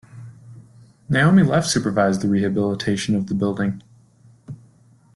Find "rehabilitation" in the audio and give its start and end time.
2.27-3.13